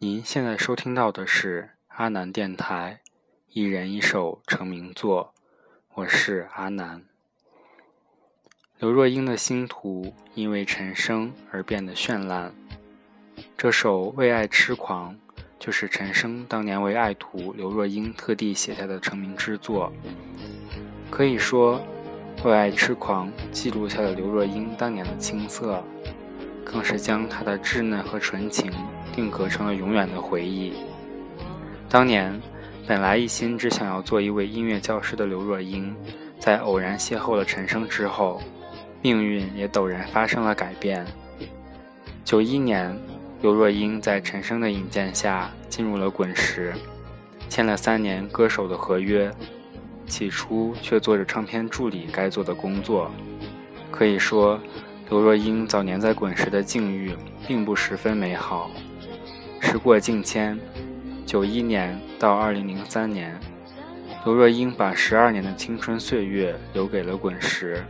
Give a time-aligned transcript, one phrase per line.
[0.00, 3.00] 您现在收听到的是阿南电台，
[3.48, 5.34] 一人一首成名作，
[5.94, 7.02] 我是阿南。
[8.78, 12.54] 刘若英的星途因为陈升而变得绚烂。
[13.56, 15.14] 这首《为爱痴狂》
[15.58, 19.92] 就是陈升当年为爱徒刘若英特地写下的成名之作。
[21.10, 21.80] 可以说，
[22.48, 25.82] 《为爱痴狂》记录下了刘若英当年的青涩，
[26.64, 28.72] 更是将她的稚嫩和纯情
[29.18, 30.72] 定格成了永远的回忆。
[31.88, 32.40] 当年，
[32.86, 35.92] 本来一心只想要做一位音乐教师的刘若英，
[36.38, 38.40] 在偶然邂逅了陈升之后。
[39.02, 41.04] 命运也陡然发生了改变。
[42.24, 42.96] 九一年，
[43.42, 46.72] 刘若英在陈升的引荐下进入了滚石，
[47.48, 49.28] 签了三年歌手的合约。
[50.06, 53.10] 起初却做着唱片助理该做的工作。
[53.90, 54.60] 可以说，
[55.10, 57.16] 刘若英早年在滚石的境遇
[57.48, 58.70] 并不十分美好。
[59.60, 60.58] 时过境迁，
[61.26, 63.38] 九一年到二零零三年，
[64.24, 67.84] 刘若英把十二年的青春岁月留给了滚石。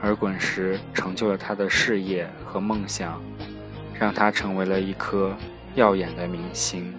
[0.00, 3.20] 而滚石成就了她的事业和梦想，
[3.98, 5.36] 让她成为了一颗
[5.74, 6.94] 耀眼的明星。